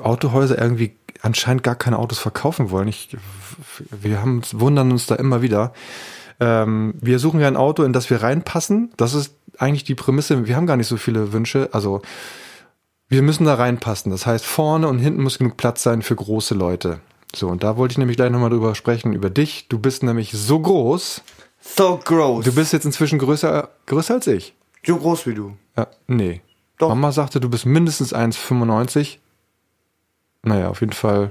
[0.01, 2.87] Autohäuser irgendwie anscheinend gar keine Autos verkaufen wollen.
[2.87, 3.15] Ich,
[3.79, 5.73] wir haben, wundern uns da immer wieder.
[6.39, 8.91] Ähm, wir suchen ja ein Auto, in das wir reinpassen.
[8.97, 10.47] Das ist eigentlich die Prämisse.
[10.47, 11.69] Wir haben gar nicht so viele Wünsche.
[11.71, 12.01] Also
[13.09, 14.11] wir müssen da reinpassen.
[14.11, 16.99] Das heißt, vorne und hinten muss genug Platz sein für große Leute.
[17.35, 19.67] So, und da wollte ich nämlich gleich nochmal drüber sprechen, über dich.
[19.67, 21.21] Du bist nämlich so groß.
[21.59, 22.45] So groß.
[22.45, 24.53] Du bist jetzt inzwischen größer, größer als ich.
[24.85, 25.57] so groß wie du.
[25.75, 26.41] Ja, nee.
[26.77, 26.89] Doch.
[26.89, 29.17] Mama sagte, du bist mindestens 1,95.
[30.43, 31.29] Naja, auf jeden Fall.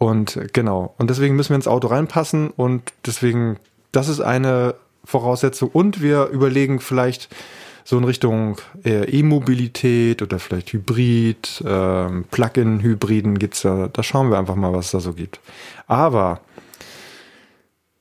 [0.00, 0.94] Und genau.
[0.96, 3.58] Und deswegen müssen wir ins Auto reinpassen und deswegen,
[3.92, 5.68] das ist eine Voraussetzung.
[5.70, 7.28] Und wir überlegen vielleicht
[7.84, 13.88] so in Richtung äh, E-Mobilität oder vielleicht Hybrid, ähm, Plug-in-Hybriden gibt's da.
[13.92, 15.40] Da schauen wir einfach mal, was es da so gibt.
[15.86, 16.40] Aber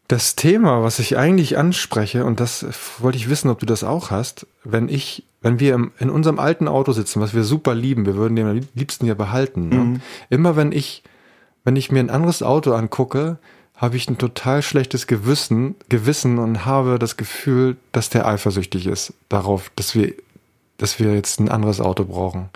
[0.10, 2.66] das Thema, was ich eigentlich anspreche, und das
[2.98, 6.40] wollte ich wissen, ob du das auch hast, wenn ich, wenn wir im, in unserem
[6.40, 9.70] alten Auto sitzen, was wir super lieben, wir würden den am liebsten ja behalten.
[9.70, 10.02] Ne?
[10.32, 11.04] Immer wenn ich,
[11.64, 13.38] wenn ich mir ein anderes Auto angucke,
[13.76, 19.14] habe ich ein total schlechtes Gewissen, Gewissen und habe das Gefühl, dass der eifersüchtig ist
[19.30, 20.16] darauf, dass wir,
[20.78, 22.50] dass wir jetzt ein anderes Auto brauchen.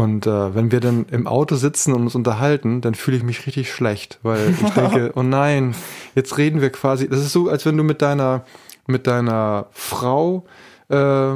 [0.00, 3.46] Und äh, wenn wir dann im Auto sitzen und uns unterhalten, dann fühle ich mich
[3.46, 5.74] richtig schlecht, weil ich denke, oh nein,
[6.14, 7.08] jetzt reden wir quasi.
[7.08, 8.44] Das ist so, als wenn du mit deiner
[8.86, 10.44] mit deiner Frau
[10.88, 11.34] äh,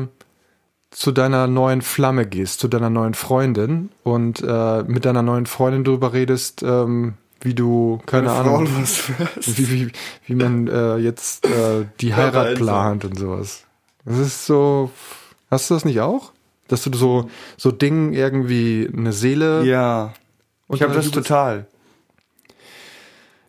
[0.90, 5.84] zu deiner neuen Flamme gehst, zu deiner neuen Freundin und äh, mit deiner neuen Freundin
[5.84, 8.68] darüber redest, ähm, wie du keine Meine Ahnung,
[9.40, 9.92] wie, wie,
[10.26, 12.64] wie man äh, jetzt äh, die Heirat einsam.
[12.64, 13.64] plant und sowas.
[14.04, 14.90] Das ist so.
[15.50, 16.33] Hast du das nicht auch?
[16.74, 20.12] Dass du so so Dingen irgendwie eine Seele Ja.
[20.72, 21.66] Ich habe das total.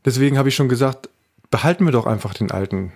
[0.03, 1.09] Deswegen habe ich schon gesagt,
[1.49, 2.91] behalten wir doch einfach den alten.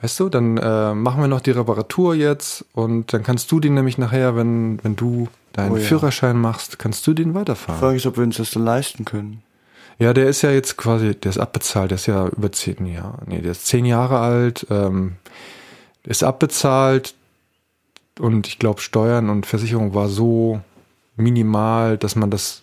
[0.00, 3.74] Weißt du, dann äh, machen wir noch die Reparatur jetzt und dann kannst du den
[3.74, 5.82] nämlich nachher, wenn, wenn du deinen Oh ja.
[5.82, 7.80] Führerschein machst, kannst du den weiterfahren.
[7.80, 9.42] Frage ich, ob wir uns das dann leisten können.
[9.98, 13.18] Ja, der ist ja jetzt quasi, der ist abbezahlt, der ist ja über zehn Jahre.
[13.26, 15.12] Nee, der ist zehn Jahre alt, ähm,
[16.04, 17.14] ist abbezahlt
[18.18, 20.60] und ich glaube, Steuern und Versicherung war so
[21.16, 22.62] minimal, dass man das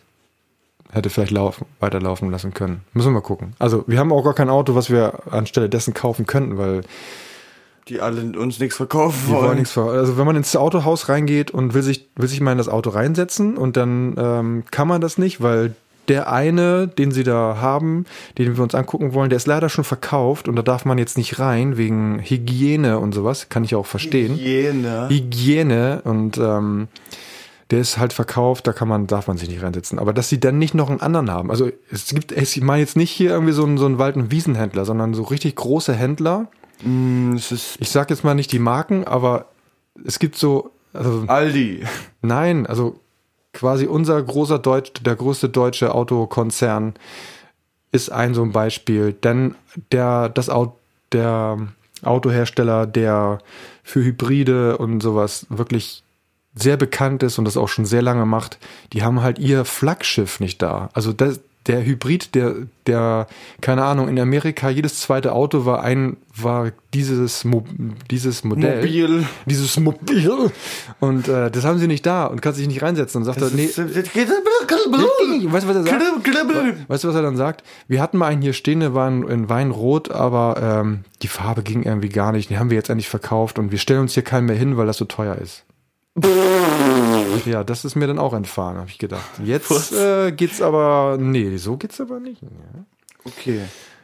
[0.92, 2.82] hätte vielleicht laufen, weiterlaufen lassen können.
[2.94, 3.54] Müssen wir mal gucken.
[3.60, 6.82] Also, wir haben auch gar kein Auto, was wir anstelle dessen kaufen könnten, weil
[7.88, 9.58] Die alle uns nichts verkaufen die wollen wollen.
[9.60, 12.58] nichts ver Also, wenn man ins Autohaus reingeht und will sich, will sich mal in
[12.58, 15.76] das Auto reinsetzen und dann ähm, kann man das nicht, weil
[16.12, 18.06] der eine, den sie da haben,
[18.38, 21.18] den wir uns angucken wollen, der ist leider schon verkauft und da darf man jetzt
[21.18, 23.48] nicht rein wegen Hygiene und sowas.
[23.48, 24.36] Kann ich auch verstehen.
[24.36, 25.08] Hygiene.
[25.10, 26.90] Hygiene und ähm,
[27.72, 29.98] der ist halt verkauft, da kann man, darf man sich nicht reinsetzen.
[29.98, 31.50] Aber dass sie dann nicht noch einen anderen haben.
[31.50, 34.30] Also es gibt, ich meine jetzt nicht hier irgendwie so einen, so einen Wald- und
[34.32, 36.48] Wiesenhändler, sondern so richtig große Händler.
[36.84, 39.46] Mm, es ist Ich sag jetzt mal nicht die Marken, aber
[40.06, 41.86] es gibt so, also Aldi.
[42.22, 43.00] nein, also
[43.54, 46.94] quasi unser großer Deutsch, der größte deutsche Autokonzern
[47.92, 49.14] ist ein so ein Beispiel.
[49.14, 49.56] Denn
[49.92, 50.78] der, das Auto,
[51.12, 51.58] der
[52.04, 53.40] Autohersteller, der
[53.84, 56.04] für Hybride und sowas wirklich
[56.54, 58.58] sehr bekannt ist und das auch schon sehr lange macht,
[58.94, 60.90] die haben halt ihr Flaggschiff nicht da.
[60.94, 62.56] Also das, der Hybrid, der,
[62.88, 63.28] der,
[63.62, 67.64] keine Ahnung, in Amerika jedes zweite Auto war ein, war dieses, Mo
[68.10, 68.78] dieses Modell.
[68.78, 69.26] Mobil.
[69.46, 70.52] Dieses Mobil.
[71.00, 73.20] Und äh, das haben sie nicht da und kann sich nicht reinsetzen.
[73.20, 73.78] Und sagt er, nee, ist-
[75.52, 76.02] weißt du, was er sagt?
[76.88, 77.64] Weißt du, was er dann sagt?
[77.88, 81.62] Wir hatten mal einen hier stehen, der war in, in Weinrot, aber ähm, die Farbe
[81.62, 82.50] ging irgendwie gar nicht.
[82.50, 84.88] Den haben wir jetzt endlich verkauft und wir stellen uns hier keinen mehr hin, weil
[84.88, 85.64] das so teuer ist.
[87.46, 89.30] Ja, das ist mir dann auch entfahren, habe ich gedacht.
[89.44, 92.42] Jetzt äh, geht's aber, nee, so geht's aber nicht.
[92.42, 92.50] Ja.
[93.26, 93.62] Okay.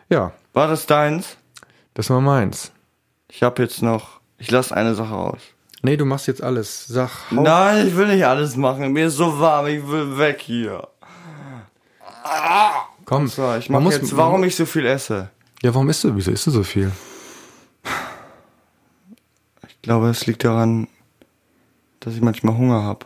[0.10, 1.38] ja, War das deins?
[1.94, 2.72] das war meins.
[3.30, 4.22] Ich habe jetzt noch.
[4.38, 5.42] Ich lasse eine Sache aus.
[5.82, 6.86] Nee, du machst jetzt alles.
[6.88, 8.94] Sag, hau- Nein, ich will nicht alles machen.
[8.94, 9.66] Mir ist so warm.
[9.68, 10.88] Ich will weg hier.
[13.06, 13.28] komm.
[13.28, 15.30] So, ich man mache muss- jetzt, warum ich so viel esse.
[15.64, 16.16] Ja, warum isst du?
[16.16, 16.92] Wieso isst du so viel?
[19.68, 20.88] Ich glaube, es liegt daran,
[22.08, 23.06] dass ich manchmal Hunger habe.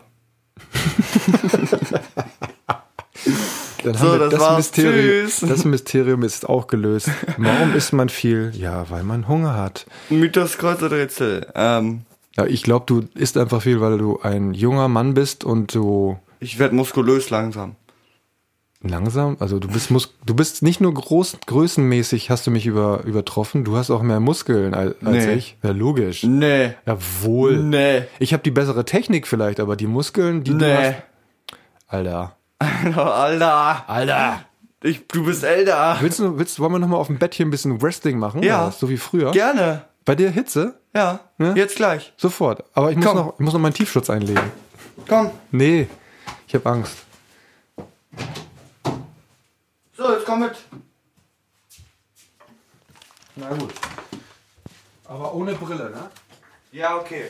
[3.83, 4.57] Dann So, das war's.
[4.57, 5.39] Mysterium, Tschüss.
[5.39, 7.09] das Mysterium ist auch gelöst.
[7.37, 8.51] Warum isst man viel?
[8.55, 9.87] Ja, weil man Hunger hat.
[10.09, 11.47] Mythos Kreuzerrätsel.
[11.55, 12.01] Ähm,
[12.37, 16.19] Ja, ich glaube, du isst einfach viel, weil du ein junger Mann bist und du.
[16.39, 17.75] ich werde muskulös langsam.
[18.83, 19.37] Langsam?
[19.39, 23.63] Also du bist mus du bist nicht nur groß, größenmäßig hast du mich über, übertroffen,
[23.63, 25.33] du hast auch mehr Muskeln als, als Nee.
[25.33, 25.57] ich.
[25.61, 26.23] Ja, logisch.
[26.23, 26.73] Nee.
[26.87, 27.57] Jawohl.
[27.57, 28.03] Nee.
[28.17, 30.75] Ich habe die bessere Technik vielleicht, aber die Muskeln, die du Nee.
[30.75, 30.95] hast.
[31.87, 32.35] Alter.
[32.95, 33.83] Alter.
[33.87, 34.45] Alter.
[34.83, 35.97] Ich, du bist älter.
[35.99, 38.41] Willst du, willst, wollen wir nochmal auf dem Bett hier ein bisschen Wrestling machen?
[38.41, 38.63] Ja.
[38.63, 38.71] Oder?
[38.71, 39.29] So wie früher?
[39.31, 39.83] Gerne.
[40.05, 40.73] Bei dir Hitze?
[40.95, 41.19] Ja.
[41.37, 41.53] Ja?
[41.53, 42.13] Jetzt gleich.
[42.17, 42.63] Sofort.
[42.73, 43.15] Aber ich muss, Komm.
[43.17, 44.41] noch, ich muss noch meinen Tiefschutz einlegen.
[45.07, 45.29] Komm.
[45.51, 45.87] Nee,
[46.47, 46.97] ich habe Angst.
[50.01, 50.55] So, jetzt komm mit.
[53.35, 53.71] Na gut.
[55.05, 56.09] Aber ohne Brille, ne?
[56.71, 57.29] Ja, okay.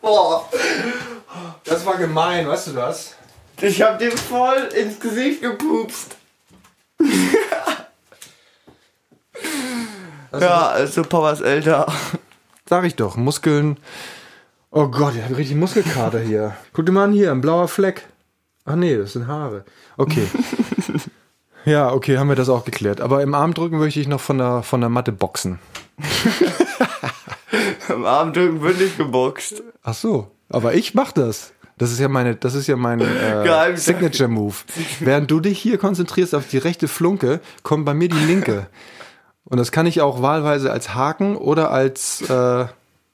[0.00, 0.48] Boah,
[1.64, 3.16] Das war gemein, weißt du das?
[3.60, 6.14] ich hab dir voll ins Gesicht gepupst.
[10.40, 11.92] Ja, also ist älter.
[12.68, 13.78] Sag ich doch, Muskeln.
[14.70, 16.54] Oh Gott, ich habe richtig Muskelkater hier.
[16.72, 18.06] Guck dir mal an hier, ein blauer Fleck.
[18.66, 19.64] Ach nee, das sind Haare.
[19.96, 20.26] Okay.
[21.64, 23.00] ja, okay, haben wir das auch geklärt.
[23.00, 25.58] Aber im Armdrücken möchte ich noch von der, von der Matte boxen.
[27.88, 29.62] Am Armdrücken wird nicht geboxt.
[29.82, 31.52] Ach so, aber ich mach das.
[31.78, 33.72] Das ist ja meine, das ist ja mein äh.
[33.76, 34.56] Signature Move.
[35.00, 38.66] Während du dich hier konzentrierst auf die rechte Flunke, kommt bei mir die linke.
[39.50, 42.66] Und das kann ich auch wahlweise als Haken oder als äh,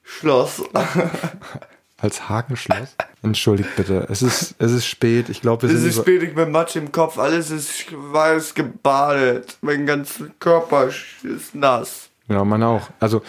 [0.03, 0.61] Schloss.
[1.97, 2.95] als Hakenschloss.
[3.23, 4.05] Entschuldigt bitte.
[4.09, 5.29] Es ist es ist spät.
[5.29, 7.85] Ich glaube, wir Es sind ist über- spät, ich bin Matsch im Kopf, alles ist
[7.91, 9.57] weiß gebadet.
[9.61, 12.09] Mein ganzer Körper ist nass.
[12.27, 12.89] Ja, meine auch.
[12.99, 13.21] Also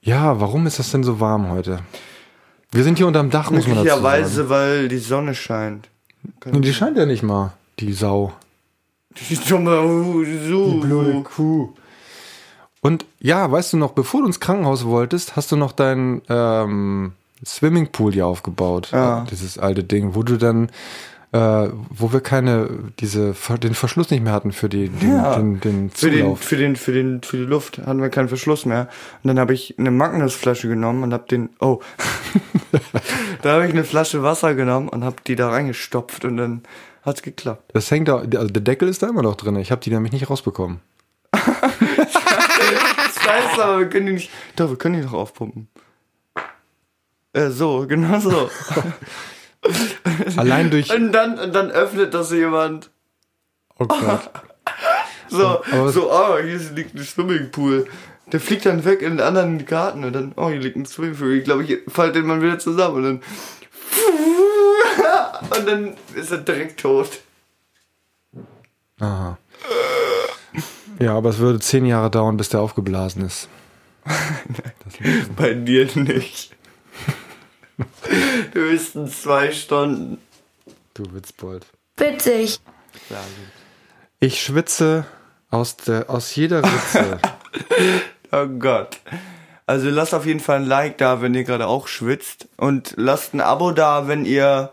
[0.00, 1.80] ja, warum ist das denn so warm heute?
[2.72, 4.02] Wir sind hier unterm Dach, muss man dazu sagen.
[4.02, 5.88] Möglicherweise, weil die Sonne scheint.
[6.46, 8.32] Und die scheint ja nicht mal, die Sau.
[9.30, 11.74] Die dumme Hu- Kuh.
[12.80, 17.12] Und ja, weißt du noch, bevor du ins Krankenhaus wolltest, hast du noch dein ähm,
[17.44, 18.90] Swimmingpool hier aufgebaut.
[18.92, 19.26] Ja.
[19.30, 20.70] Dieses alte Ding, wo du dann,
[21.32, 22.68] äh, wo wir keine,
[23.00, 25.36] diese, den Verschluss nicht mehr hatten für die, den, Ja.
[25.36, 28.64] den, den Für den, für den, für den, für die Luft hatten wir keinen Verschluss
[28.64, 28.88] mehr.
[29.22, 31.80] Und dann habe ich eine Magnusflasche genommen und hab den, oh,
[33.42, 36.62] da habe ich eine Flasche Wasser genommen und hab die da reingestopft und dann
[37.02, 37.72] hat's geklappt.
[37.74, 39.56] Das hängt da, also der Deckel ist da immer noch drin.
[39.56, 40.80] Ich habe die nämlich nicht rausbekommen.
[43.28, 45.68] Scheiße, aber wir können die nicht, doch, wir können die noch aufpumpen.
[47.32, 48.50] Äh, so, genau so.
[50.36, 52.90] Allein durch, Und dann, und dann öffnet das jemand.
[53.78, 54.30] oh Gott.
[55.30, 57.86] So, Aber- so, oh, hier liegt ein Swimmingpool.
[58.32, 61.34] Der fliegt dann weg in den anderen Garten und dann, oh, hier liegt ein Swimmingpool.
[61.34, 63.22] Ich glaube, ich falte den mal wieder zusammen und dann.
[65.58, 67.20] Und dann ist er direkt tot.
[69.00, 69.38] Aha.
[70.98, 73.48] Ja, aber es würde zehn Jahre dauern, bis der aufgeblasen ist.
[75.36, 76.56] Bei dir nicht.
[78.52, 80.18] Höchstens zwei Stunden.
[80.94, 81.66] Du Witzbold.
[81.96, 82.60] Witzig.
[84.18, 85.04] Ich schwitze
[85.50, 87.18] aus, der, aus jeder Ritze.
[88.30, 88.98] Oh Gott.
[89.64, 92.46] Also lasst auf jeden Fall ein Like da, wenn ihr gerade auch schwitzt.
[92.58, 94.70] Und lasst ein Abo da, wenn ihr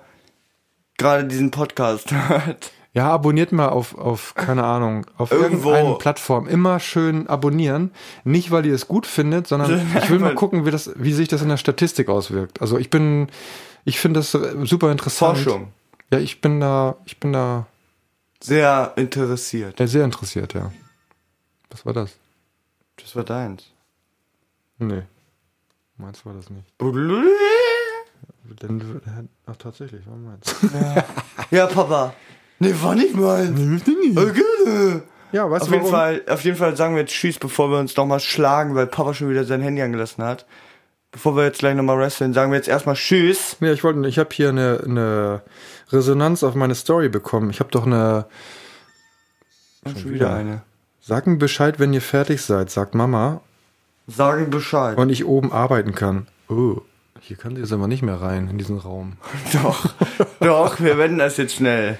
[0.98, 2.72] gerade diesen Podcast hört.
[2.96, 5.72] Ja, abonniert mal auf, auf keine Ahnung, auf Irgendwo.
[5.72, 6.48] irgendeine Plattform.
[6.48, 7.92] Immer schön abonnieren.
[8.24, 11.28] Nicht, weil ihr es gut findet, sondern ich will mal gucken, wie, das, wie sich
[11.28, 12.62] das in der Statistik auswirkt.
[12.62, 13.28] Also ich bin,
[13.84, 15.38] ich finde das äh, super interessant.
[15.40, 15.74] Forschung.
[16.14, 17.68] Ja, ich bin da, ich bin da
[18.40, 19.78] Sehr interessiert.
[19.78, 20.72] äh, sehr interessiert, ja.
[21.72, 22.16] Was war das?
[22.96, 23.66] Das war deins.
[24.78, 25.02] Nee.
[25.98, 26.66] Meins war das nicht.
[28.62, 29.02] Denn,
[29.48, 30.56] ach, tatsächlich, war meins.
[31.52, 32.14] Ja, Papa.
[32.60, 33.82] Nee, war nicht meins.
[34.16, 35.02] Okay.
[35.32, 35.88] Ja, weißt Auf du jeden?
[35.88, 39.14] Fall, auf jeden Fall sagen wir jetzt Tschüss, bevor wir uns nochmal schlagen, weil Papa
[39.14, 40.46] schon wieder sein Handy angelassen hat.
[41.12, 43.58] Bevor wir jetzt gleich nochmal wresteln, sagen wir jetzt erstmal Tschüss.
[43.60, 45.42] Ja, ich wollte, ich habe hier eine, eine
[45.92, 47.50] Resonanz auf meine Story bekommen.
[47.50, 48.26] Ich habe doch eine.
[49.86, 50.34] Schon wieder.
[50.34, 50.62] eine.
[51.02, 53.42] Sag mir Bescheid, wenn ihr fertig seid, sagt Mama,
[54.08, 54.98] Sagen Bescheid.
[54.98, 56.28] und ich oben arbeiten kann.
[56.50, 56.82] Oh,
[57.20, 59.18] hier kann sie jetzt aber nicht mehr rein in diesen Raum.
[59.54, 59.94] doch,
[60.40, 61.98] doch, wir wenden das jetzt schnell.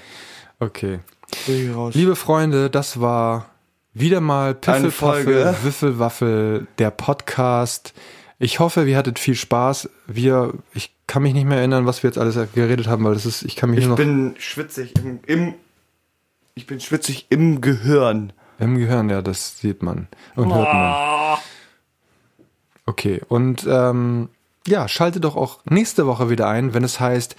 [0.58, 1.00] Okay.
[1.46, 3.50] Liebe Freunde, das war
[3.92, 5.56] wieder mal Eine Piffelpaffel, Folge.
[5.62, 7.92] Wiffelwaffel, der Podcast.
[8.38, 9.88] Ich hoffe, ihr hattet viel Spaß.
[10.06, 13.26] Wir, ich kann mich nicht mehr erinnern, was wir jetzt alles geredet haben, weil das
[13.26, 15.54] ist, ich kann mich Ich nur noch bin schwitzig im, im
[16.54, 18.32] ich bin schwitzig im Gehirn.
[18.58, 21.38] im Gehirn, ja, das sieht man und hört man.
[22.86, 24.30] Okay, und ähm,
[24.66, 27.36] ja, schalte doch auch nächste Woche wieder ein, wenn es heißt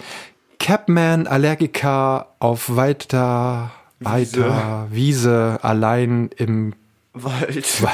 [0.58, 6.74] Capman Allergiker auf weiter, weiter Wiese, allein im
[7.12, 7.66] Wald.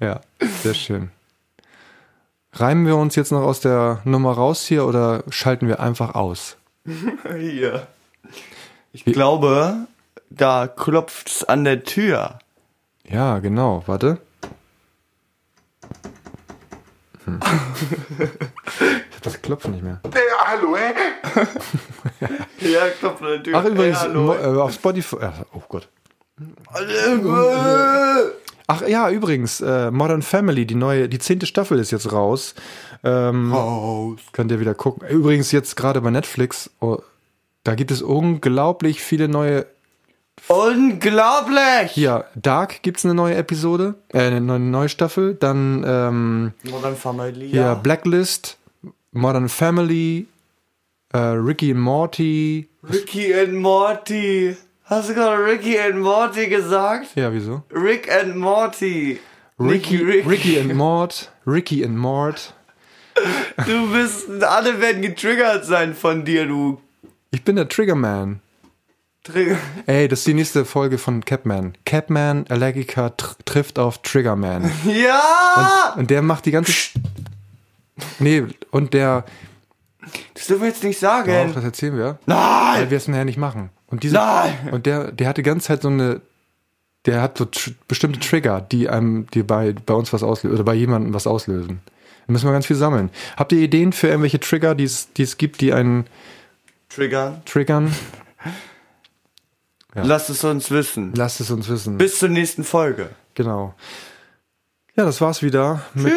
[0.00, 0.20] ja,
[0.62, 1.10] sehr schön.
[2.52, 6.56] Reimen wir uns jetzt noch aus der Nummer raus hier oder schalten wir einfach aus?
[7.38, 7.86] Hier.
[8.92, 9.86] Ich glaube,
[10.30, 12.38] da klopft's an der Tür.
[13.08, 13.82] Ja, genau.
[13.86, 14.18] Warte.
[17.24, 17.40] Hm.
[19.22, 20.00] Das Klopfen nicht mehr.
[20.04, 20.94] Ja, hallo, ey.
[22.72, 23.58] Ja, klopft Tür.
[23.58, 25.16] Ach, übrigens, Ja, äh, auf Spotify.
[25.16, 25.88] Äh, oh Gott.
[28.70, 32.54] Ach ja, übrigens, äh, Modern Family, die neue, die zehnte Staffel ist jetzt raus.
[33.02, 34.18] Ähm, Raus.
[34.32, 35.08] Könnt ihr wieder gucken.
[35.08, 36.98] Übrigens jetzt gerade bei Netflix, oh,
[37.64, 39.66] da gibt es unglaublich viele neue.
[40.48, 41.90] Unglaublich!
[41.92, 45.34] Hier, Dark gibt's eine neue Episode, äh, eine neue, Staffel.
[45.34, 47.48] Dann ähm, Modern Family.
[47.48, 47.74] hier Ja.
[47.74, 48.57] Blacklist,
[49.12, 50.26] Modern Family,
[51.12, 52.68] äh, Ricky and Morty.
[52.82, 54.56] Ricky and Morty.
[54.84, 57.14] Hast du gerade Ricky and Morty gesagt?
[57.14, 57.62] Ja, wieso?
[57.70, 59.18] Rick and Morty.
[59.58, 60.26] Ricky, Rick.
[60.26, 62.54] Ricky and Mort, Ricky and Mort.
[63.66, 66.80] Du bist, alle werden getriggert sein von dir, du
[67.32, 68.40] Ich bin der Triggerman.
[69.24, 69.58] Trigger.
[69.86, 71.76] Ey, das ist die nächste Folge von Capman.
[71.84, 74.70] Capman Allergiker tr trifft auf Triggerman.
[74.86, 75.94] Ja!
[75.96, 76.72] Und der macht die ganze.
[78.18, 79.24] Nee, und der.
[80.34, 81.52] Das dürfen wir jetzt nicht Doch, sagen.
[81.54, 82.18] das erzählen wir.
[82.26, 82.80] Nein!
[82.80, 83.70] Weil wir es nachher nicht machen.
[83.86, 84.54] Und diese, Nein!
[84.70, 86.20] Und der, der hat die ganze Zeit so eine.
[87.06, 90.64] Der hat so tr bestimmte Trigger, die einem, die bei, bei uns was auslösen oder
[90.64, 91.80] bei jemandem was auslösen.
[92.26, 93.10] Da müssen wir ganz viel sammeln.
[93.36, 96.06] Habt ihr Ideen für irgendwelche Trigger, die es die es gibt, die einen
[96.88, 97.42] Triggern.
[97.44, 97.94] triggern?
[99.94, 100.02] Ja.
[100.04, 101.12] Lass es uns wissen.
[101.16, 101.96] Lasst es uns wissen.
[101.96, 103.08] Bis zur nächsten Folge.
[103.34, 103.74] Genau.
[104.96, 106.12] Ja, das war's wieder mit,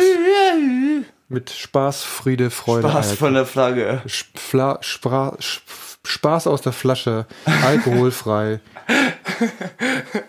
[1.31, 2.87] mit Spaß, Friede, Freude.
[2.89, 3.17] Spaß Eierkuchen.
[3.17, 4.01] von der Flagge.
[4.05, 5.63] Spla Spra Sp-
[6.03, 7.27] Spaß aus der Flasche,
[7.63, 8.59] alkoholfrei.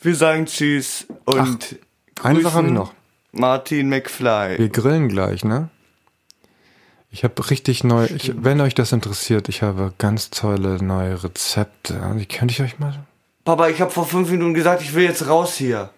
[0.00, 1.76] Wir sagen Tschüss und
[2.22, 2.94] Eine Sache habe ich noch.
[3.32, 4.58] Martin McFly.
[4.58, 5.68] Wir grillen gleich, ne?
[7.12, 12.00] Ich habe richtig neu, ich, wenn euch das interessiert, ich habe ganz tolle neue Rezepte.
[12.18, 13.04] Die könnte ich euch mal.
[13.44, 15.90] Papa, ich habe vor fünf Minuten gesagt, ich will jetzt raus hier.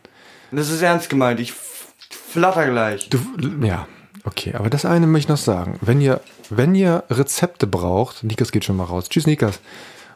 [0.51, 1.38] Das ist ernst gemeint.
[1.40, 3.09] Ich flatter gleich.
[3.11, 3.18] Du,
[3.62, 3.87] ja,
[4.25, 5.79] okay, aber das eine möchte ich noch sagen.
[5.81, 9.09] Wenn ihr, wenn ihr Rezepte braucht, Nikas geht schon mal raus.
[9.09, 9.61] Tschüss, Nikas.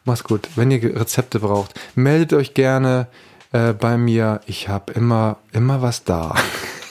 [0.04, 0.48] Mach's gut.
[0.54, 3.08] Wenn ihr Rezepte braucht, meldet euch gerne
[3.52, 4.40] äh, bei mir.
[4.46, 6.34] Ich habe immer, immer was da.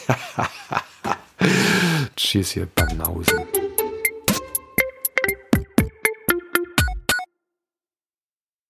[2.15, 3.64] Tschüss, ihr Banausen.